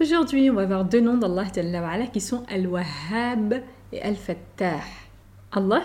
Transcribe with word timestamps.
Aujourd'hui, 0.00 0.50
on 0.50 0.54
va 0.54 0.66
voir 0.66 0.84
deux 0.84 1.00
noms 1.00 1.18
d'Allah 1.18 1.46
qui 2.12 2.20
sont 2.20 2.44
Al-Wahhab 2.48 3.62
et 3.92 4.00
Al-Fattah. 4.00 4.80
Allah 5.52 5.82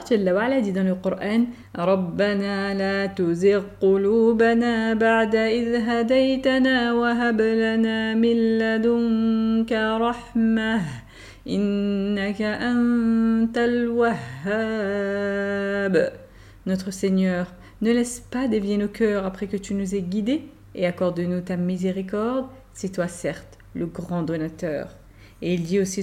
dit 0.61 0.71
dans 0.71 0.83
le 0.83 0.93
Coran 0.95 1.47
ربنا 1.75 2.73
لا 2.73 3.05
تزغ 3.05 3.63
قلوبنا 3.81 4.93
بعد 4.93 5.35
إذ 5.35 5.75
هديتنا 5.75 6.93
وهب 6.93 7.41
لنا 7.41 8.13
من 8.13 8.57
لدنك 8.59 9.71
رحمة 9.73 10.81
إنك 11.47 12.41
أنت 12.41 13.57
الوهاب 13.57 14.15
Notre 16.65 16.91
Seigneur, 16.91 17.53
ne 17.81 17.91
laisse 17.91 18.19
pas 18.19 18.47
dévier 18.47 18.77
nos 18.77 18.87
cœurs 18.87 19.25
après 19.25 19.47
que 19.47 19.57
tu 19.57 19.73
nous 19.73 19.95
aies 19.95 20.01
guidés 20.01 20.43
et 20.73 20.85
accorde-nous 20.85 21.41
ta 21.41 21.57
miséricorde, 21.57 22.47
c'est 22.73 22.91
toi 22.91 23.07
certes 23.07 23.57
le 23.75 23.85
grand 23.85 24.23
donateur. 24.23 24.89
Et 25.41 25.53
il 25.53 25.63
dit 25.63 25.79
aussi. 25.79 26.01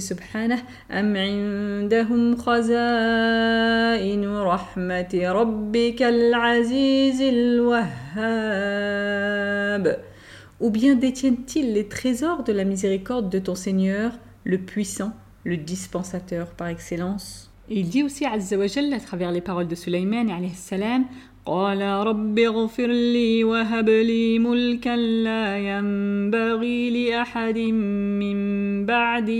Ou 10.59 10.69
bien 10.69 10.95
détiennent-ils 10.95 11.73
les 11.73 11.87
trésors 11.87 12.43
de 12.43 12.53
la 12.53 12.63
miséricorde 12.63 13.29
de 13.29 13.39
ton 13.39 13.55
Seigneur, 13.55 14.13
le 14.43 14.59
puissant, 14.59 15.13
le 15.43 15.57
dispensateur 15.57 16.51
par 16.51 16.67
excellence? 16.67 17.52
et 17.72 17.80
il 17.80 17.88
dit 17.88 18.02
aussi 18.02 18.24
Azza 18.24 18.56
wa 18.56 18.64
à 18.64 19.00
travers 19.00 19.30
les 19.30 19.40
paroles 19.42 19.68
de 19.68 19.74
Sulaiman 19.74 20.30
alayhi 20.30 20.54
salam 20.54 21.04
قال 21.48 21.80
رب 21.82 22.38
اغفر 22.38 22.86
لي 22.86 23.44
وهب 23.44 23.88
لي 23.88 24.38
ملكا 24.38 24.96
لا 24.96 25.58
ينبغي 25.58 26.90
لأحد 26.90 27.58
من 27.58 28.38
بعدي 28.86 29.36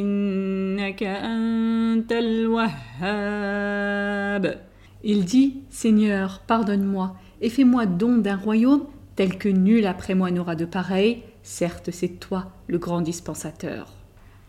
إنك 0.00 1.02
أنت 1.02 2.12
الوهاب 2.12 3.42
Il 5.04 5.24
dit 5.24 5.62
Seigneur, 5.68 6.42
pardonne-moi 6.46 7.16
et 7.40 7.48
fais-moi 7.48 7.86
don 7.86 8.18
d'un 8.18 8.36
royaume 8.36 8.84
tel 9.16 9.36
que 9.36 9.48
nul 9.48 9.84
après 9.84 10.14
moi 10.14 10.30
n'aura 10.30 10.54
de 10.54 10.64
pareil. 10.64 11.24
Certes, 11.42 11.90
c'est 11.90 12.20
toi 12.20 12.52
le 12.68 12.78
grand 12.78 13.00
dispensateur. 13.00 13.95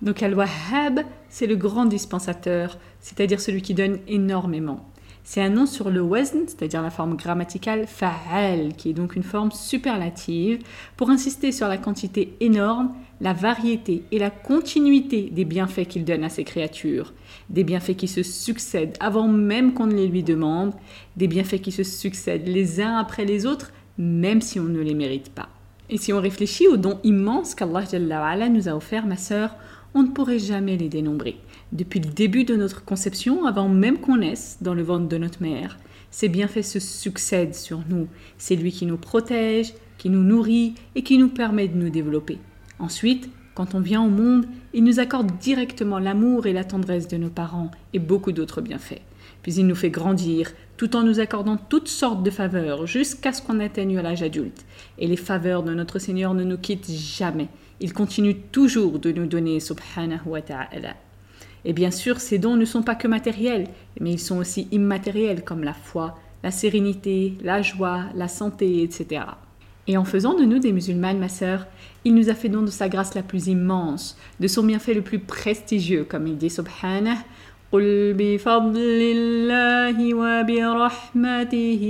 Donc 0.01 0.23
Al-Wahhab, 0.23 1.01
c'est 1.29 1.47
le 1.47 1.57
grand 1.57 1.85
dispensateur, 1.85 2.79
c'est-à-dire 3.01 3.41
celui 3.41 3.63
qui 3.63 3.75
donne 3.75 3.99
énormément. 4.07 4.89
C'est 5.25 5.43
un 5.43 5.51
nom 5.51 5.67
sur 5.67 5.91
le 5.91 6.01
wazn, 6.01 6.45
c'est-à-dire 6.47 6.81
la 6.81 6.89
forme 6.89 7.17
grammaticale 7.17 7.87
fa'al, 7.87 8.75
qui 8.75 8.89
est 8.91 8.95
donc 8.95 9.15
une 9.15 9.23
forme 9.23 9.51
superlative, 9.51 10.61
pour 10.97 11.11
insister 11.11 11.53
sur 11.53 11.69
la 11.69 11.77
quantité 11.77 12.35
énorme, 12.41 12.95
la 13.21 13.35
variété 13.35 14.05
et 14.11 14.19
la 14.19 14.31
continuité 14.31 15.29
des 15.31 15.45
bienfaits 15.45 15.87
qu'il 15.87 16.05
donne 16.05 16.25
à 16.25 16.31
ses 16.31 16.45
créatures. 16.45 17.13
Des 17.51 17.65
bienfaits 17.65 17.97
qui 17.97 18.09
se 18.09 18.23
succèdent 18.23 18.97
avant 19.01 19.29
même 19.29 19.75
qu'on 19.75 19.87
ne 19.87 19.95
les 19.95 20.07
lui 20.07 20.23
demande, 20.23 20.73
des 21.17 21.29
bienfaits 21.29 21.61
qui 21.61 21.73
se 21.73 21.83
succèdent 21.83 22.49
les 22.49 22.81
uns 22.81 22.97
après 22.97 23.27
les 23.27 23.45
autres, 23.45 23.73
même 23.99 24.41
si 24.41 24.59
on 24.59 24.65
ne 24.65 24.81
les 24.81 24.95
mérite 24.95 25.31
pas. 25.31 25.51
Et 25.91 25.97
si 25.97 26.13
on 26.13 26.21
réfléchit 26.21 26.69
aux 26.69 26.77
dons 26.77 27.01
immenses 27.03 27.55
qu'Allah 27.55 28.49
nous 28.49 28.69
a 28.69 28.75
offerts, 28.75 29.07
ma 29.07 29.17
sœur, 29.17 29.57
on 29.95 30.03
ne 30.03 30.11
pourrait 30.11 30.39
jamais 30.39 30.77
les 30.77 30.89
dénombrer. 30.89 31.37
Depuis 31.73 32.01
le 32.01 32.11
début 32.11 32.45
de 32.45 32.57
notre 32.57 32.85
conception, 32.85 33.47
avant 33.47 33.69
même 33.69 33.99
qu'on 33.99 34.19
naisse 34.19 34.59
dans 34.61 34.75
le 34.75 34.83
ventre 34.83 35.09
de 35.09 35.17
notre 35.17 35.43
mère, 35.43 35.79
ces 36.11 36.29
bienfaits 36.29 36.63
se 36.63 36.79
succèdent 36.79 37.55
sur 37.55 37.81
nous. 37.89 38.09
C'est 38.37 38.57
lui 38.57 38.73
qui 38.73 38.87
nous 38.87 38.97
protège, 38.97 39.75
qui 39.97 40.11
nous 40.11 40.23
nourrit 40.23 40.75
et 40.95 41.03
qui 41.03 41.19
nous 41.19 41.29
permet 41.29 41.69
de 41.69 41.77
nous 41.77 41.91
développer. 41.91 42.39
Ensuite, 42.79 43.29
quand 43.55 43.75
on 43.75 43.81
vient 43.81 44.03
au 44.03 44.09
monde, 44.09 44.47
il 44.73 44.85
nous 44.85 45.01
accorde 45.01 45.37
directement 45.39 45.99
l'amour 45.99 46.47
et 46.47 46.53
la 46.53 46.65
tendresse 46.65 47.09
de 47.09 47.17
nos 47.17 47.31
parents 47.31 47.71
et 47.93 47.99
beaucoup 47.99 48.33
d'autres 48.33 48.61
bienfaits. 48.61 49.03
Puis 49.43 49.55
il 49.55 49.67
nous 49.67 49.75
fait 49.75 49.91
grandir, 49.91 50.53
tout 50.77 50.97
en 50.97 51.03
nous 51.03 51.21
accordant 51.21 51.57
toutes 51.57 51.89
sortes 51.89 52.23
de 52.23 52.31
faveurs, 52.31 52.87
jusqu'à 52.87 53.33
ce 53.33 53.43
qu'on 53.43 53.61
atteigne 53.61 54.01
l'âge 54.01 54.23
adulte. 54.23 54.65
Et 54.99 55.07
les 55.07 55.17
faveurs 55.17 55.63
de 55.63 55.75
notre 55.75 55.99
Seigneur 55.99 56.35
ne 56.35 56.45
nous 56.45 56.59
quittent 56.59 56.91
jamais. 56.91 57.49
Il 57.81 57.93
continue 57.93 58.37
toujours 58.37 58.99
de 58.99 59.13
nous 59.13 59.27
donner, 59.27 59.61
subhanahu 59.61 60.27
wa 60.27 60.43
ta'ala. 60.43 60.95
Et 61.65 61.73
bien 61.73 61.91
sûr, 61.91 62.21
ces 62.21 62.39
dons 62.39 62.57
ne 62.57 62.65
sont 62.65 62.83
pas 62.83 62.95
que 62.95 63.09
matériels, 63.09 63.69
mais 64.01 64.13
ils 64.13 64.21
sont 64.21 64.39
aussi 64.39 64.69
immatériels 64.71 65.45
comme 65.45 65.65
la 65.65 65.75
foi, 65.75 66.19
la 66.43 66.51
sérénité, 66.51 67.35
la 67.43 67.63
joie, 67.63 68.05
la 68.15 68.29
santé, 68.29 68.83
etc. 68.83 69.23
Et 69.87 69.97
en 69.97 70.05
faisant 70.05 70.35
de 70.35 70.45
nous 70.45 70.59
des 70.59 70.73
musulmanes, 70.73 71.19
ma 71.19 71.29
sœur, 71.29 71.67
il 72.05 72.15
nous 72.15 72.29
a 72.29 72.35
fait 72.35 72.49
don 72.49 72.63
de 72.63 72.71
sa 72.71 72.89
grâce 72.89 73.15
la 73.15 73.23
plus 73.23 73.49
immense, 73.49 74.17
de 74.39 74.47
son 74.47 74.63
bienfait 74.63 74.95
le 74.95 75.03
plus 75.03 75.19
prestigieux, 75.19 76.05
comme 76.09 76.27
il 76.27 76.37
dit 76.37 76.51
subhanahu 76.51 77.17
قل 77.74 78.14
بفضل 78.18 79.02
الله 79.18 80.14
وبرحمته 80.14 81.84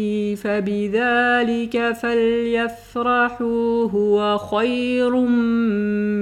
فبذلك 0.43 1.91
فليفرحوا 1.91 3.89
هو 3.91 4.37
خير 4.37 5.15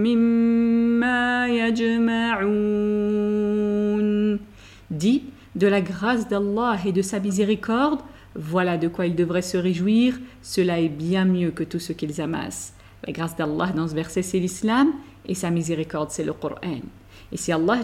مما 0.06 1.48
يجمعون 1.48 2.82
Dit 4.92 5.24
de 5.56 5.68
la 5.68 5.82
grâce 5.82 6.28
d'Allah 6.28 6.78
et 6.86 6.92
de 6.92 7.02
sa 7.02 7.20
miséricorde, 7.20 8.02
voilà 8.36 8.78
de 8.78 8.88
quoi 8.88 9.06
ils 9.06 9.16
devraient 9.16 9.42
se 9.42 9.58
réjouir, 9.58 10.20
cela 10.42 10.80
est 10.80 10.90
bien 10.90 11.26
mieux 11.26 11.52
que 11.52 11.64
tout 11.64 11.80
ce 11.80 11.94
qu'ils 11.94 12.20
amassent. 12.20 12.74
La 13.06 13.14
grâce 13.14 13.36
d'Allah 13.36 13.72
dans 13.76 13.88
ce 13.88 13.96
verset 13.96 14.24
c'est 14.24 14.40
l'islam 14.40 14.88
et 15.28 15.36
sa 15.36 15.50
miséricorde 15.50 16.10
c'est 16.10 16.24
le 16.24 16.34
Coran. 16.34 16.82
Et 17.33 17.37
si 17.37 17.53
Allah 17.53 17.83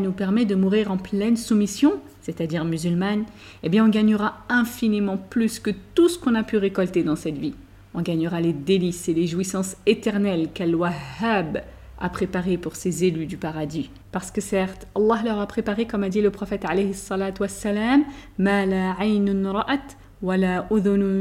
nous 0.00 0.12
permet 0.12 0.44
de 0.44 0.54
mourir 0.54 0.90
en 0.90 0.96
pleine 0.96 1.36
soumission, 1.36 1.94
c'est-à-dire 2.22 2.64
musulmane, 2.64 3.24
eh 3.62 3.68
bien 3.68 3.84
on 3.84 3.88
gagnera 3.88 4.38
infiniment 4.48 5.18
plus 5.18 5.58
que 5.58 5.70
tout 5.94 6.08
ce 6.08 6.18
qu'on 6.18 6.34
a 6.34 6.42
pu 6.42 6.56
récolter 6.56 7.02
dans 7.02 7.16
cette 7.16 7.38
vie. 7.38 7.54
On 7.94 8.02
gagnera 8.02 8.40
les 8.40 8.52
délices 8.52 9.08
et 9.08 9.14
les 9.14 9.26
jouissances 9.26 9.76
éternelles 9.86 10.48
qu'Al-Wahhab 10.54 11.62
a 11.98 12.08
préparées 12.08 12.56
pour 12.56 12.76
ses 12.76 13.04
élus 13.04 13.26
du 13.26 13.36
paradis. 13.36 13.90
Parce 14.12 14.30
que 14.30 14.40
certes, 14.40 14.86
Allah 14.94 15.22
leur 15.24 15.40
a 15.40 15.46
préparé, 15.46 15.86
comme 15.86 16.04
a 16.04 16.08
dit 16.08 16.22
le 16.22 16.30
prophète 16.30 16.64
alayhi 16.64 16.94
salatu 16.94 17.42
wassalam, 17.42 18.04
ma 18.38 18.64
la 18.64 18.94
ra'at, 18.94 19.96
wa 20.22 20.36
la 20.36 20.66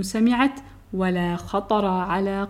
sami'at, 0.03 0.53
wa 0.94 1.12
la 1.12 1.38
khatara 1.38 2.03
ala 2.12 2.50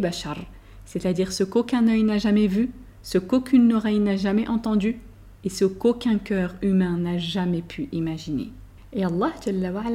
bashar. 0.00 0.38
C'est-à-dire 0.84 1.32
ce 1.32 1.44
qu'aucun 1.44 1.86
œil 1.88 2.04
n'a 2.04 2.18
jamais 2.18 2.46
vu, 2.46 2.70
ce 3.06 3.18
qu'aucune 3.18 3.72
oreille 3.72 4.00
n'a 4.00 4.16
jamais 4.16 4.48
entendu 4.48 4.98
et 5.44 5.48
ce 5.48 5.64
qu'aucun 5.64 6.18
cœur 6.18 6.56
humain 6.60 6.98
n'a 6.98 7.18
jamais 7.18 7.62
pu 7.62 7.88
imaginer. 7.92 8.50
Et 8.92 9.04
Allah 9.04 9.32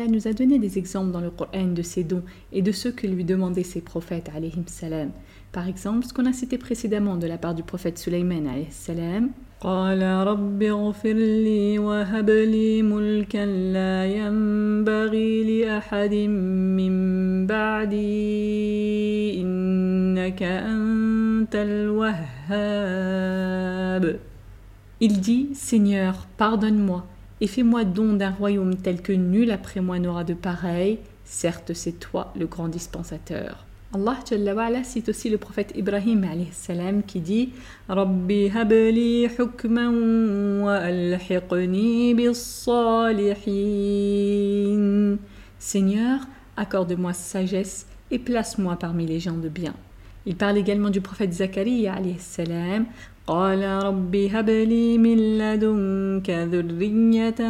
nous 0.08 0.30
a 0.30 0.34
donné 0.34 0.60
des 0.60 0.78
exemples 0.78 1.12
dans 1.12 1.20
le 1.20 1.30
Coran 1.30 1.74
de 1.74 1.82
ses 1.82 2.06
dons 2.06 2.24
et 2.54 2.62
de 2.62 2.72
ceux 2.72 2.94
que 2.94 3.08
lui 3.08 3.26
demandaient 3.26 3.64
ses 3.64 3.82
prophètes. 3.82 4.32
Par 5.52 5.68
exemple, 5.68 6.06
ce 6.06 6.14
qu'on 6.14 6.26
a 6.26 6.32
cité 6.32 6.58
précédemment 6.58 7.18
de 7.18 7.28
la 7.28 7.38
part 7.38 7.54
du 7.54 7.64
prophète 7.64 7.98
Sulaiman 8.00 8.48
salam. 8.70 9.32
Il 25.00 25.20
dit 25.20 25.50
Seigneur, 25.54 26.28
pardonne-moi 26.38 27.06
et 27.42 27.48
fais-moi 27.48 27.84
don 27.84 28.14
d'un 28.14 28.30
royaume 28.30 28.76
tel 28.76 29.02
que 29.02 29.12
nul 29.12 29.52
après 29.52 29.82
moi 29.82 29.98
n'aura 30.00 30.24
de 30.24 30.36
pareil. 30.36 31.00
Certes, 31.26 31.74
c'est 31.74 32.00
toi 32.00 32.32
le 32.38 32.46
grand 32.46 32.68
dispensateur. 32.68 33.66
Allah 33.94 34.18
Jalla 34.30 34.84
cite 34.84 35.10
aussi 35.10 35.30
le 35.30 35.38
prophète 35.38 35.74
Ibrahim 35.76 36.26
salam 36.54 37.04
qui 37.04 37.20
dit 37.20 37.50
Rabbi 37.90 38.50
habli 38.56 39.26
hukman 39.26 40.62
wa 40.62 40.80
Seigneur, 45.60 46.20
accorde-moi 46.56 47.14
sagesse 47.14 47.86
et 48.12 48.20
place-moi 48.20 48.78
parmi 48.78 49.06
les 49.06 49.20
gens 49.20 49.38
de 49.38 49.50
bien. 49.50 49.74
Il 50.27 50.37
parle 50.37 50.59
également 50.59 50.91
du 50.91 51.01
prophète 51.01 51.33
Zacharie 51.33 51.87
salam 52.19 52.87
قال 53.27 53.63
رب 53.63 54.17
هب 54.17 54.51
لي 54.51 54.99
من 54.99 55.39
لدنك 55.39 56.31
ذرية 56.31 57.41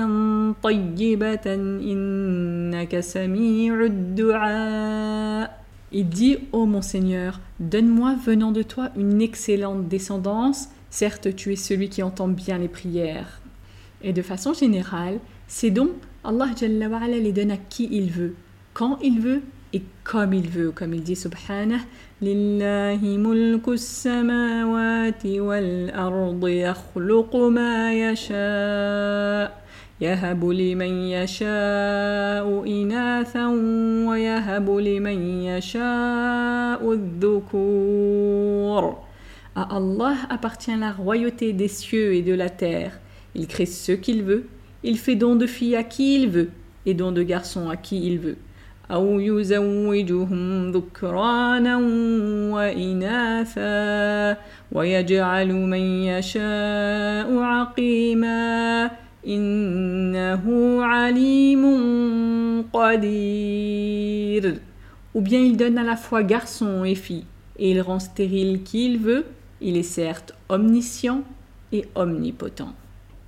طيبة 0.62 1.54
إنك 1.92 3.00
سميع 3.00 3.84
الدعاء 3.84 5.66
Il 5.92 6.08
dit, 6.08 6.38
ô 6.52 6.66
mon 6.66 6.82
Seigneur, 6.82 7.40
donne-moi 7.60 8.16
venant 8.26 8.50
de 8.50 8.62
toi 8.62 8.90
une 8.96 9.22
excellente 9.22 9.86
descendance, 9.86 10.68
certes 10.90 11.36
tu 11.36 11.52
es 11.52 11.56
celui 11.56 11.88
qui 11.88 12.02
entend 12.02 12.26
bien 12.26 12.58
les 12.58 12.68
prières. 12.68 13.40
Et 14.02 14.12
de 14.12 14.20
façon 14.20 14.52
générale, 14.52 15.20
ces 15.46 15.70
dons, 15.70 15.92
Allah 16.24 16.48
les 17.06 17.32
donne 17.32 17.52
à 17.52 17.56
qui 17.56 17.88
il 17.92 18.10
veut, 18.10 18.34
quand 18.74 18.98
il 19.00 19.20
veut 19.20 19.42
et 19.72 19.82
comme 20.04 20.32
il 20.32 20.48
veut, 20.48 20.70
comme 20.70 20.94
il 20.94 21.02
dit 21.02 21.16
subhanah, 21.16 21.80
لله 22.22 23.00
ملك 23.02 23.68
السماوات 23.68 25.26
والأرض 25.26 26.48
يخلق 26.48 27.36
ما 27.36 27.92
يشاء 27.92 29.66
يهب 30.00 30.44
لمن 30.44 30.92
يشاء 31.12 32.64
إناثا 32.66 33.46
ويهب 34.08 34.70
لمن 34.70 35.42
يشاء 35.42 36.92
الذكور 36.92 38.46
À 39.54 39.76
Allah 39.76 40.16
appartient 40.28 40.76
la 40.76 40.92
royauté 40.92 41.54
des 41.54 41.68
cieux 41.68 42.12
et 42.12 42.20
de 42.20 42.34
la 42.34 42.50
terre. 42.50 43.00
Il 43.34 43.46
crée 43.46 43.64
ce 43.64 43.92
qu'il 43.92 44.22
veut, 44.22 44.46
il 44.82 44.98
fait 44.98 45.16
don 45.16 45.34
de 45.34 45.46
filles 45.46 45.76
à 45.76 45.82
qui 45.82 46.14
il 46.16 46.28
veut, 46.28 46.50
et 46.84 46.92
don 46.92 47.10
de 47.10 47.22
garçons 47.22 47.70
à 47.70 47.76
qui 47.76 48.06
il 48.06 48.18
veut. 48.18 48.36
أو 48.90 49.20
يزوجهم 49.20 50.70
ذكرانا 50.70 51.76
وإناثا 52.54 54.36
ويجعل 54.72 55.52
من 55.52 56.04
يشاء 56.04 57.38
عقيما 57.38 58.90
إنه 59.26 60.44
عليم 60.84 61.64
قدير 62.72 64.60
Ou 65.14 65.22
bien 65.22 65.40
il 65.40 65.56
donne 65.56 65.78
à 65.78 65.82
la 65.82 65.96
fois 65.96 66.22
garçon 66.22 66.84
et 66.84 66.94
fille, 66.94 67.24
et 67.58 67.70
il 67.70 67.80
rend 67.80 67.98
stérile 67.98 68.62
qui 68.62 68.84
il 68.84 68.98
veut, 68.98 69.24
il 69.62 69.78
est 69.78 69.82
certes 69.82 70.34
omniscient 70.50 71.22
et 71.72 71.88
omnipotent. 71.94 72.74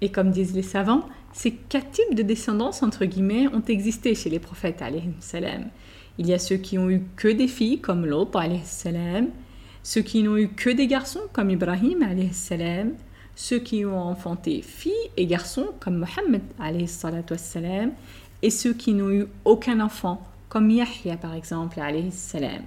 Et 0.04 0.10
comme 0.10 0.32
disent 0.32 0.54
les 0.54 0.64
savants, 0.64 1.08
ces 1.32 1.52
quatre 1.52 1.92
types 1.92 2.14
de 2.14 2.24
descendance, 2.24 2.84
entre 2.84 3.06
guillemets, 3.06 3.48
ont 3.48 3.64
existé 3.70 4.16
chez 4.16 4.30
les 4.30 4.38
prophètes, 4.38 4.84
salam. 5.22 5.70
Il 6.18 6.28
y 6.28 6.34
a 6.34 6.40
ceux 6.40 6.58
qui 6.58 6.78
ont 6.78 6.90
eu 6.90 7.04
que 7.16 7.30
des 7.30 7.48
filles, 7.48 7.80
comme 7.80 8.06
l'autre, 8.06 8.38
salam, 8.66 9.30
ceux 9.82 10.02
qui 10.02 10.22
n'ont 10.22 10.36
eu 10.36 10.50
que 10.50 10.70
des 10.70 10.88
garçons, 10.88 11.22
comme 11.32 11.50
Ibrahim, 11.50 12.06
salam, 12.34 12.92
ceux 13.38 13.60
qui 13.60 13.86
ont 13.86 13.98
enfanté 13.98 14.62
filles 14.62 14.92
et 15.16 15.26
garçons, 15.26 15.68
comme 15.80 16.06
Mohammed, 16.06 16.42
salam, 17.38 17.92
et 18.42 18.50
ceux 18.50 18.74
qui 18.74 18.94
n'ont 18.94 19.10
eu 19.10 19.28
aucun 19.46 19.80
enfant, 19.80 20.22
comme 20.50 20.70
Yahya, 20.70 21.16
par 21.16 21.34
exemple, 21.34 21.80
salam. 22.12 22.64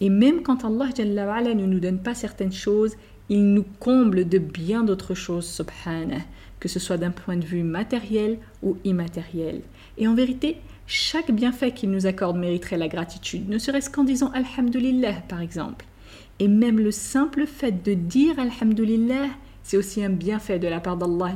Et 0.00 0.10
même 0.10 0.42
quand 0.42 0.64
Allah 0.64 0.90
ne 0.96 1.66
nous 1.66 1.80
donne 1.80 1.98
pas 1.98 2.14
certaines 2.14 2.52
choses, 2.52 2.94
il 3.28 3.52
nous 3.52 3.64
comble 3.78 4.28
de 4.28 4.38
bien 4.38 4.84
d'autres 4.84 5.14
choses, 5.14 5.46
subhanah 5.46 6.24
que 6.60 6.68
ce 6.68 6.80
soit 6.80 6.96
d'un 6.96 7.10
point 7.10 7.36
de 7.36 7.44
vue 7.44 7.62
matériel 7.62 8.38
ou 8.62 8.76
immatériel. 8.84 9.60
Et 9.96 10.08
en 10.08 10.14
vérité, 10.14 10.56
chaque 10.86 11.30
bienfait 11.30 11.72
qu'il 11.72 11.90
nous 11.90 12.06
accorde 12.06 12.38
mériterait 12.38 12.78
la 12.78 12.88
gratitude, 12.88 13.48
ne 13.48 13.58
serait-ce 13.58 13.90
qu'en 13.90 14.04
disant 14.04 14.32
Alhamdulillah 14.32 15.22
par 15.28 15.40
exemple. 15.40 15.84
Et 16.40 16.48
même 16.48 16.78
le 16.78 16.90
simple 16.90 17.46
fait 17.46 17.82
de 17.84 17.94
dire 17.94 18.38
Alhamdulillah, 18.38 19.28
c'est 19.62 19.76
aussi 19.76 20.02
un 20.02 20.10
bienfait 20.10 20.58
de 20.58 20.68
la 20.68 20.80
part 20.80 20.96
d'Allah 20.96 21.34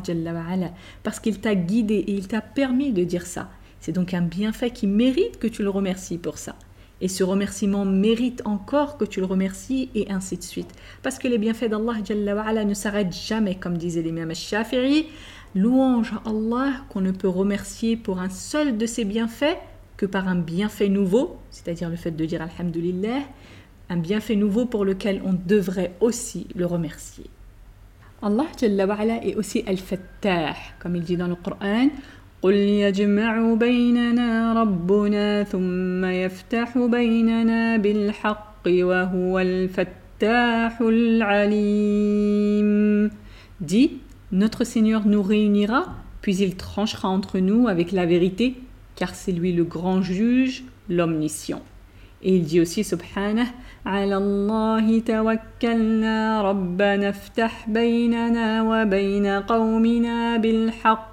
parce 1.02 1.20
qu'il 1.20 1.40
t'a 1.40 1.54
guidé 1.54 1.96
et 1.96 2.12
il 2.12 2.28
t'a 2.28 2.40
permis 2.40 2.92
de 2.92 3.04
dire 3.04 3.26
ça. 3.26 3.50
C'est 3.80 3.92
donc 3.92 4.14
un 4.14 4.22
bienfait 4.22 4.70
qui 4.70 4.86
mérite 4.86 5.38
que 5.38 5.48
tu 5.48 5.62
le 5.62 5.70
remercies 5.70 6.18
pour 6.18 6.38
ça. 6.38 6.56
Et 7.02 7.08
ce 7.08 7.24
remerciement 7.24 7.84
mérite 7.84 8.42
encore 8.44 8.96
que 8.96 9.04
tu 9.04 9.20
le 9.20 9.26
remercies 9.26 9.90
et 9.94 10.10
ainsi 10.10 10.38
de 10.38 10.42
suite. 10.42 10.70
Parce 11.02 11.18
que 11.18 11.26
les 11.26 11.36
bienfaits 11.36 11.68
d'Allah 11.68 12.64
ne 12.64 12.74
s'arrêtent 12.74 13.14
jamais, 13.14 13.56
comme 13.56 13.76
disait 13.76 14.02
l'imam 14.02 14.30
al-Shafi'i. 14.30 15.06
Louange 15.56 16.12
à 16.24 16.30
Allah 16.30 16.72
qu'on 16.88 17.00
ne 17.00 17.10
peut 17.10 17.28
remercier 17.28 17.96
pour 17.96 18.20
un 18.20 18.30
seul 18.30 18.78
de 18.78 18.86
ses 18.86 19.04
bienfaits 19.04 19.58
que 19.96 20.06
par 20.06 20.28
un 20.28 20.36
bienfait 20.36 20.88
nouveau, 20.88 21.36
c'est-à-dire 21.50 21.90
le 21.90 21.96
fait 21.96 22.12
de 22.12 22.24
dire 22.24 22.40
Alhamdulillah, 22.40 23.20
un 23.90 23.96
bienfait 23.96 24.36
nouveau 24.36 24.64
pour 24.64 24.84
lequel 24.84 25.20
on 25.24 25.34
devrait 25.34 25.94
aussi 26.00 26.46
le 26.54 26.66
remercier. 26.66 27.26
Allah 28.22 28.46
est 29.24 29.34
aussi 29.34 29.64
Al-Fattah, 29.66 30.54
comme 30.78 30.94
il 30.94 31.02
dit 31.02 31.16
dans 31.16 31.26
le 31.26 31.34
Coran. 31.34 31.88
قل 32.41 32.53
يجمع 32.53 33.53
بيننا 33.53 34.53
ربنا 34.61 35.43
ثم 35.43 36.05
يفتح 36.05 36.77
بيننا 36.77 37.77
بالحق 37.77 38.67
وهو 38.67 39.39
الفتاح 39.39 40.81
العليم 40.81 42.67
Dit, 43.59 43.91
notre 44.31 44.63
Seigneur 44.63 45.07
nous 45.07 45.23
réunira, 45.23 45.95
puis 46.21 46.35
il 46.37 46.55
tranchera 46.55 47.07
entre 47.09 47.39
nous 47.39 47.67
avec 47.67 47.91
la 47.91 48.05
vérité, 48.05 48.53
car 48.95 49.15
c'est 49.15 49.31
lui 49.31 49.51
le 49.51 49.63
grand 49.63 50.03
juge, 50.03 50.63
l'omniscient. 50.89 51.63
Et 52.21 52.35
il 52.35 52.43
dit 52.43 52.61
aussi, 52.61 52.83
subhanah, 52.83 53.47
على 53.87 54.17
الله 54.17 54.99
توكلنا 54.99 56.41
ربنا 56.41 57.09
افتح 57.09 57.69
بيننا 57.69 58.61
وبين 58.61 59.27
قومنا 59.27 60.37
بالحق 60.37 61.10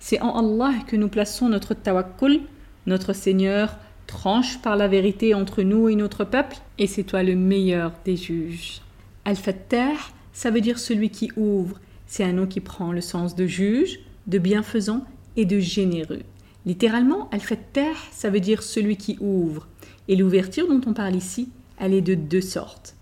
c'est 0.00 0.20
en 0.20 0.38
Allah 0.38 0.72
que 0.86 0.96
nous 0.96 1.08
plaçons 1.08 1.48
notre 1.48 1.74
tawakkul, 1.74 2.40
notre 2.86 3.12
Seigneur 3.12 3.76
tranche 4.06 4.60
par 4.60 4.76
la 4.76 4.88
vérité 4.88 5.34
entre 5.34 5.62
nous 5.62 5.88
et 5.88 5.94
notre 5.94 6.24
peuple, 6.24 6.56
et 6.78 6.86
c'est 6.86 7.04
toi 7.04 7.22
le 7.22 7.36
meilleur 7.36 7.92
des 8.04 8.16
juges. 8.16 8.80
Al-Fattah, 9.24 9.92
ça 10.32 10.50
veut 10.50 10.60
dire 10.60 10.78
celui 10.78 11.10
qui 11.10 11.30
ouvre. 11.36 11.78
C'est 12.06 12.24
un 12.24 12.32
nom 12.32 12.46
qui 12.46 12.60
prend 12.60 12.92
le 12.92 13.00
sens 13.00 13.36
de 13.36 13.46
juge, 13.46 14.00
de 14.26 14.38
bienfaisant 14.38 15.04
et 15.36 15.44
de 15.44 15.60
généreux. 15.60 16.22
Littéralement, 16.66 17.28
Al-Fattah, 17.30 17.94
ça 18.10 18.30
veut 18.30 18.40
dire 18.40 18.62
celui 18.62 18.96
qui 18.96 19.16
ouvre. 19.20 19.68
Et 20.08 20.16
l'ouverture 20.16 20.66
dont 20.66 20.80
on 20.86 20.92
parle 20.92 21.14
ici, 21.14 21.50
elle 21.78 21.94
est 21.94 22.00
de 22.00 22.14
deux 22.14 22.40
sortes. 22.40 22.96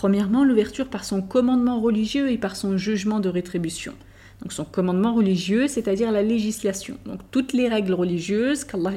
Premièrement, 0.00 0.44
l'ouverture 0.44 0.88
par 0.88 1.04
son 1.04 1.20
commandement 1.20 1.78
religieux 1.78 2.30
et 2.30 2.38
par 2.38 2.56
son 2.56 2.78
jugement 2.78 3.20
de 3.20 3.28
rétribution. 3.28 3.92
Donc 4.40 4.54
son 4.54 4.64
commandement 4.64 5.12
religieux, 5.12 5.68
c'est-à-dire 5.68 6.10
la 6.10 6.22
législation. 6.22 6.96
Donc 7.04 7.20
toutes 7.30 7.52
les 7.52 7.68
règles 7.68 7.92
religieuses 7.92 8.64
qu'Allah 8.64 8.94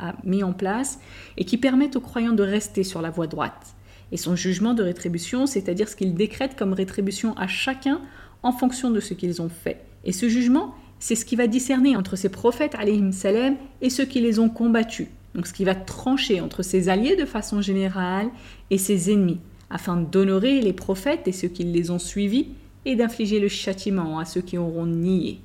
a 0.00 0.14
mis 0.24 0.42
en 0.42 0.54
place 0.54 0.98
et 1.36 1.44
qui 1.44 1.58
permettent 1.58 1.96
aux 1.96 2.00
croyants 2.00 2.32
de 2.32 2.42
rester 2.42 2.84
sur 2.84 3.02
la 3.02 3.10
voie 3.10 3.26
droite. 3.26 3.74
Et 4.12 4.16
son 4.16 4.34
jugement 4.34 4.72
de 4.72 4.82
rétribution, 4.82 5.44
c'est-à-dire 5.44 5.90
ce 5.90 5.94
qu'il 5.94 6.14
décrète 6.14 6.56
comme 6.56 6.72
rétribution 6.72 7.36
à 7.36 7.46
chacun 7.46 8.00
en 8.42 8.52
fonction 8.52 8.90
de 8.90 9.00
ce 9.00 9.12
qu'ils 9.12 9.42
ont 9.42 9.50
fait. 9.50 9.82
Et 10.04 10.12
ce 10.12 10.30
jugement, 10.30 10.74
c'est 11.00 11.16
ce 11.16 11.26
qui 11.26 11.36
va 11.36 11.48
discerner 11.48 11.96
entre 11.96 12.16
ses 12.16 12.30
prophètes 12.30 12.76
salam 13.12 13.56
et 13.82 13.90
ceux 13.90 14.06
qui 14.06 14.22
les 14.22 14.38
ont 14.38 14.48
combattus. 14.48 15.08
Donc 15.34 15.46
ce 15.46 15.52
qui 15.52 15.66
va 15.66 15.74
trancher 15.74 16.40
entre 16.40 16.62
ses 16.62 16.88
alliés 16.88 17.14
de 17.14 17.26
façon 17.26 17.60
générale 17.60 18.30
et 18.70 18.78
ses 18.78 19.12
ennemis 19.12 19.40
afin 19.74 19.96
d'honorer 19.96 20.62
les 20.62 20.72
prophètes 20.72 21.28
et 21.28 21.32
ceux 21.32 21.48
qui 21.48 21.64
les 21.64 21.90
ont 21.90 21.98
suivis, 21.98 22.46
et 22.86 22.96
d'infliger 22.96 23.40
le 23.40 23.48
châtiment 23.48 24.18
à 24.18 24.24
ceux 24.24 24.40
qui 24.40 24.56
auront 24.56 24.86
nié. 24.86 25.40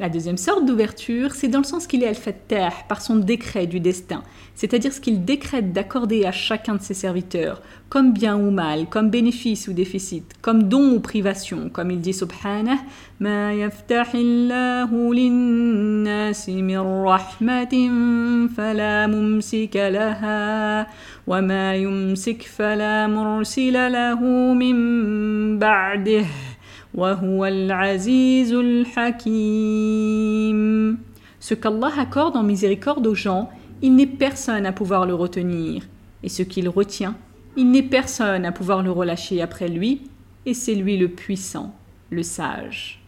La 0.00 0.08
deuxième 0.08 0.38
sorte 0.38 0.64
d'ouverture, 0.64 1.34
c'est 1.34 1.48
dans 1.48 1.58
le 1.58 1.64
sens 1.64 1.86
qu'il 1.86 2.02
est 2.02 2.06
al-fattah 2.06 2.70
par 2.88 3.02
son 3.02 3.16
décret 3.16 3.66
du 3.66 3.80
destin, 3.80 4.22
c'est-à-dire 4.54 4.94
ce 4.94 5.00
qu'il 5.00 5.26
décrète 5.26 5.74
d'accorder 5.74 6.24
à 6.24 6.32
chacun 6.32 6.76
de 6.76 6.80
ses 6.80 6.94
serviteurs, 6.94 7.60
comme 7.90 8.14
bien 8.14 8.38
ou 8.38 8.50
mal, 8.50 8.86
comme 8.86 9.10
bénéfice 9.10 9.68
ou 9.68 9.74
déficit, 9.74 10.24
comme 10.40 10.62
don 10.62 10.94
ou 10.94 11.00
privation, 11.00 11.68
comme 11.68 11.90
il 11.90 12.00
dit 12.00 12.14
subhanah, 12.14 12.78
ma 13.18 13.52
yaftahillahu 13.52 15.12
linnasi 15.12 16.62
min 16.62 16.80
rahmatin 17.04 18.48
fala 18.56 19.06
mumsika 19.06 19.90
laha, 19.90 20.86
wa 21.26 21.42
ma 21.42 21.76
yumsik 21.76 22.48
fala 22.48 23.06
mursila 23.06 23.90
lahu 23.90 24.54
min 24.54 25.58
ba'dih. 25.58 26.24
Ce 31.40 31.54
qu'Allah 31.54 31.92
accorde 31.98 32.36
en 32.36 32.42
miséricorde 32.42 33.06
aux 33.06 33.14
gens, 33.14 33.50
il 33.82 33.94
n'est 33.94 34.06
personne 34.06 34.66
à 34.66 34.72
pouvoir 34.72 35.06
le 35.06 35.14
retenir. 35.14 35.84
Et 36.22 36.28
ce 36.28 36.42
qu'il 36.42 36.68
retient, 36.68 37.16
il 37.56 37.70
n'est 37.70 37.82
personne 37.82 38.44
à 38.44 38.52
pouvoir 38.52 38.82
le 38.82 38.90
relâcher 38.90 39.40
après 39.40 39.68
lui, 39.68 40.02
et 40.46 40.54
c'est 40.54 40.74
lui 40.74 40.96
le 40.96 41.08
puissant, 41.08 41.74
le 42.10 42.22
sage. 42.22 42.99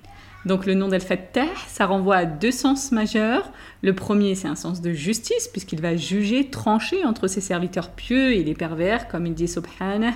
Donc 0.45 0.67
le 0.67 0.75
nom 0.75 0.89
d'Al-Fattah, 0.89 1.47
ça 1.69 1.87
renvoie 1.87 2.17
à 2.17 2.25
deux 2.25 2.51
sens 2.51 2.91
majeurs. 2.91 3.53
Le 3.83 3.95
premier, 3.95 4.35
c'est 4.35 4.49
un 4.49 4.57
sens 4.57 4.81
de 4.81 4.93
justice, 4.93 5.49
puisqu'il 5.49 5.81
va 5.81 5.97
juger, 5.97 6.51
trancher 6.51 7.05
entre 7.05 7.29
ses 7.29 7.41
serviteurs 7.41 7.91
pieux 7.91 8.33
et 8.33 8.43
les 8.43 8.55
pervers, 8.55 9.07
comme 9.07 9.27
il 9.27 9.35
dit 9.35 9.47
Subhanah. 9.47 10.15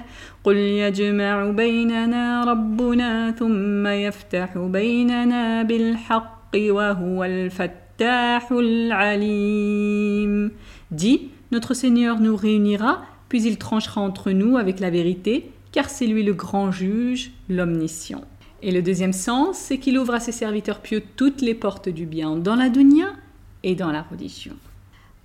Dit, 10.90 11.30
notre 11.52 11.74
Seigneur 11.74 12.20
nous 12.20 12.36
réunira, 12.36 13.04
puis 13.28 13.42
il 13.42 13.58
tranchera 13.58 14.00
entre 14.00 14.32
nous 14.32 14.56
avec 14.56 14.80
la 14.80 14.90
vérité, 14.90 15.50
car 15.72 15.88
c'est 15.88 16.06
lui 16.06 16.22
le 16.24 16.32
grand 16.32 16.72
juge, 16.72 17.32
l'omniscient. 17.48 18.22
Et 18.62 18.72
le 18.72 18.82
deuxième 18.82 19.12
sens, 19.12 19.58
c'est 19.58 19.78
qu'il 19.78 19.98
ouvre 19.98 20.14
à 20.14 20.20
ses 20.20 20.32
serviteurs 20.32 20.80
pieux 20.80 21.02
toutes 21.16 21.42
les 21.42 21.54
portes 21.54 21.88
du 21.88 22.06
bien 22.06 22.36
dans 22.36 22.54
la 22.56 22.68
dunya 22.68 23.14
et 23.62 23.74
dans 23.74 23.92
la 23.92 24.02
religion. 24.02 24.54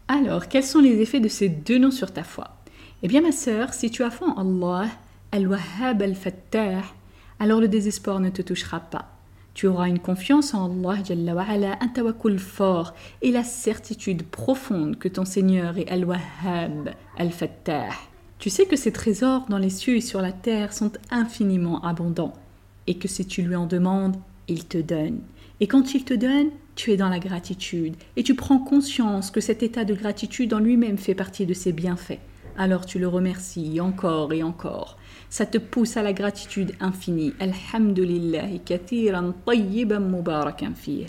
Alors, 0.07 0.47
quels 0.49 0.65
sont 0.65 0.81
les 0.81 0.99
effets 1.01 1.21
de 1.21 1.29
ces 1.29 1.47
deux 1.47 1.77
noms 1.77 1.91
sur 1.91 2.11
ta 2.11 2.23
foi? 2.23 2.57
Eh 3.03 3.07
bien, 3.07 3.21
ma 3.21 3.31
sœur, 3.31 3.73
si 3.73 3.89
tu 3.89 4.03
as 4.03 4.11
foi 4.11 4.33
en 4.35 4.61
Allah, 4.61 4.89
Al-Wahhab 5.31 6.01
Al-Fattah, 6.01 6.81
alors 7.39 7.61
le 7.61 7.69
désespoir 7.69 8.19
ne 8.19 8.29
te 8.29 8.41
touchera 8.41 8.81
pas. 8.81 9.09
Tu 9.53 9.67
auras 9.67 9.87
une 9.87 9.99
confiance 9.99 10.53
en 10.53 10.69
Allah, 10.83 11.77
un 11.79 11.87
tawakkul 11.87 12.37
fort 12.37 12.93
et 13.21 13.31
la 13.31 13.43
certitude 13.43 14.23
profonde 14.23 14.97
que 14.99 15.07
ton 15.07 15.25
Seigneur 15.25 15.77
est 15.77 15.89
Al-Wahhab 15.89 16.89
Al-Fattah. 17.17 17.89
Tu 18.39 18.49
sais 18.49 18.65
que 18.65 18.75
ces 18.75 18.91
trésors 18.91 19.45
dans 19.49 19.57
les 19.57 19.69
cieux 19.69 19.95
et 19.95 20.01
sur 20.01 20.21
la 20.21 20.31
terre 20.31 20.73
sont 20.73 20.91
infiniment 21.09 21.83
abondants 21.83 22.33
et 22.87 22.95
que 22.95 23.07
si 23.07 23.25
tu 23.25 23.41
lui 23.41 23.55
en 23.55 23.65
demandes, 23.65 24.15
il 24.47 24.65
te 24.65 24.77
donne. 24.77 25.19
Et 25.59 25.67
quand 25.67 25.93
il 25.93 26.03
te 26.03 26.13
donne, 26.13 26.49
tu 26.75 26.91
es 26.91 26.97
dans 26.97 27.09
la 27.09 27.19
gratitude 27.19 27.95
et 28.15 28.23
tu 28.23 28.35
prends 28.35 28.59
conscience 28.59 29.29
que 29.29 29.41
cet 29.41 29.61
état 29.61 29.85
de 29.85 29.93
gratitude 29.93 30.53
en 30.53 30.59
lui-même 30.59 30.97
fait 30.97 31.15
partie 31.15 31.45
de 31.45 31.53
ses 31.53 31.71
bienfaits. 31.71 32.19
Alors 32.57 32.85
tu 32.85 32.99
le 32.99 33.07
remercies 33.07 33.79
encore 33.79 34.33
et 34.33 34.43
encore. 34.43 34.97
Ça 35.29 35.45
te 35.45 35.57
pousse 35.57 35.97
à 35.97 36.03
la 36.03 36.13
gratitude 36.13 36.73
infinie. 36.79 37.33
Alhamdulillah 37.39 38.59
katiran 38.65 39.33
tayyiban 39.45 40.01
mubarakan 40.01 40.73
fih. 40.75 41.05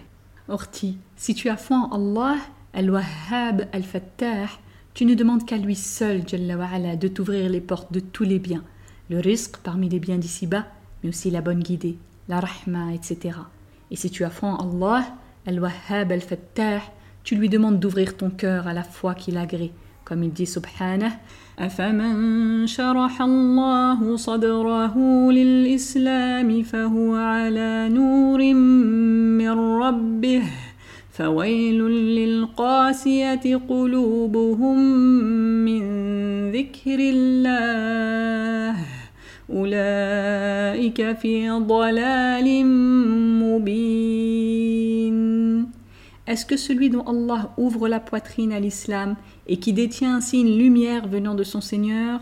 Orti, 0.49 0.99
si 1.17 1.35
tu 1.35 1.49
as 1.49 1.57
foi 1.57 1.77
en 1.77 1.91
Allah, 1.91 2.37
Al-Wahhab 2.75 3.69
Al-Fattah, 3.73 4.49
tu 4.95 5.07
ne 5.07 5.15
demandes 5.15 5.47
qu'à 5.47 5.57
lui 5.57 5.75
seul, 5.75 6.29
Jalla 6.29 6.97
de 6.97 7.09
t'ouvrir 7.09 7.49
les 7.49 7.61
portes 7.61 7.93
de 7.93 8.01
tous 8.01 8.25
les 8.25 8.39
biens. 8.39 8.65
Le 9.09 9.19
risque 9.19 9.57
parmi 9.59 9.89
les 9.89 9.99
biens 9.99 10.19
d'ici-bas 10.19 10.67
mais 11.03 11.09
aussi 11.09 11.31
la 11.31 11.41
bonne 11.41 11.63
guidée, 11.63 11.97
la 12.29 12.41
rahma, 12.41 12.93
etc. 12.95 13.39
Et 13.91 13.97
si 13.97 14.11
tu 14.11 14.25
en 14.25 14.57
Allah, 14.57 15.07
Al-Wahhab 15.47 16.13
Al-Fattah, 16.13 16.81
tu 17.25 17.37
lui 17.37 17.49
demandes 17.49 17.79
d'ouvrir 17.79 18.17
ton 18.17 18.31
cœur 18.31 18.67
à 18.67 18.73
la 18.73 18.83
foi 18.83 19.15
qu'il 19.15 19.37
agrée. 19.37 19.73
Comme 20.05 20.25
il 20.25 20.33
dit 20.33 20.47
subhanah, 20.47 21.13
أفمن 21.59 22.67
شرح 22.67 23.23
الله 23.23 24.17
صدره 24.17 24.97
للإسلام 25.33 26.63
فهو 26.63 27.15
على 27.15 27.89
نور 27.93 28.55
من 29.39 29.51
ربه 29.51 30.43
فويل 31.13 31.81
للقاسية 32.19 33.61
قلوبهم 33.69 34.79
من 35.65 35.83
ذكر 36.53 36.99
الله 36.99 38.42
est-ce 46.27 46.47
que 46.47 46.57
celui 46.57 46.89
dont 46.89 47.03
Allah 47.03 47.51
ouvre 47.59 47.87
la 47.87 48.01
poitrine 48.01 48.53
à 48.53 48.61
l'islam 48.61 49.15
et 49.47 49.59
qui 49.59 49.75
détient 49.75 50.17
ainsi 50.17 50.41
une 50.41 50.57
lumière 50.57 51.07
venant 51.07 51.35
de 51.35 51.45
son 51.45 51.61
Seigneur? 51.61 52.21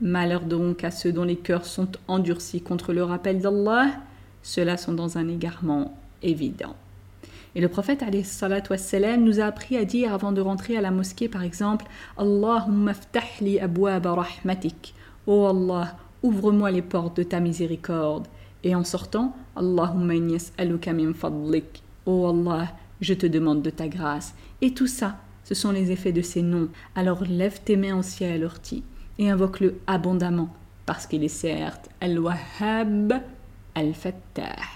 Malheur 0.00 0.40
donc 0.42 0.82
à 0.82 0.90
ceux 0.90 1.12
dont 1.12 1.22
les 1.22 1.36
cœurs 1.36 1.66
sont 1.66 1.88
endurcis 2.08 2.60
contre 2.60 2.92
le 2.92 3.04
rappel 3.04 3.38
d'Allah, 3.40 3.86
ceux-là 4.42 4.76
sont 4.76 4.92
dans 4.92 5.18
un 5.18 5.28
égarement 5.28 5.96
évident. 6.22 6.74
Et 7.54 7.60
le 7.60 7.68
prophète 7.68 8.04
wassalam, 8.68 9.22
nous 9.22 9.38
a 9.38 9.44
appris 9.44 9.76
à 9.76 9.84
dire 9.84 10.12
avant 10.12 10.32
de 10.32 10.40
rentrer 10.40 10.76
à 10.76 10.80
la 10.80 10.90
mosquée 10.90 11.28
par 11.28 11.44
exemple 11.44 11.86
Allahumma 12.18 12.92
ftahli 12.92 13.60
abwaba 13.60 14.14
rahmatik. 14.14 14.94
Oh 15.28 15.46
Allah, 15.46 15.96
ouvre-moi 16.26 16.70
les 16.70 16.82
portes 16.82 17.16
de 17.16 17.22
ta 17.22 17.40
miséricorde. 17.40 18.26
Et 18.64 18.74
en 18.74 18.84
sortant, 18.84 19.36
Allahumma 19.54 20.14
aluka 20.58 20.92
min 20.92 21.12
fadlik. 21.12 21.82
Oh 22.04 22.26
Allah, 22.28 22.68
je 23.00 23.14
te 23.14 23.26
demande 23.26 23.62
de 23.62 23.70
ta 23.70 23.86
grâce. 23.86 24.34
Et 24.60 24.74
tout 24.74 24.88
ça, 24.88 25.16
ce 25.44 25.54
sont 25.54 25.70
les 25.70 25.92
effets 25.92 26.12
de 26.12 26.22
ces 26.22 26.42
noms. 26.42 26.68
Alors 26.96 27.22
lève 27.22 27.60
tes 27.64 27.76
mains 27.76 27.98
au 27.98 28.02
ciel, 28.02 28.44
Orti, 28.44 28.82
et 29.18 29.30
invoque-le 29.30 29.78
abondamment, 29.86 30.52
parce 30.84 31.06
qu'il 31.06 31.22
est 31.22 31.28
certes 31.28 31.88
Al-Wahhab 32.00 33.14
Al-Fattah. 33.74 34.75